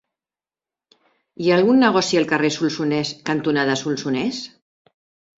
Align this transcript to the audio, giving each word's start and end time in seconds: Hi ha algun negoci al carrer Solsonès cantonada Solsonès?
Hi 1.43 1.49
ha 1.49 1.59
algun 1.59 1.83
negoci 1.83 2.19
al 2.21 2.25
carrer 2.31 2.49
Solsonès 2.55 3.11
cantonada 3.29 3.75
Solsonès? 3.83 4.41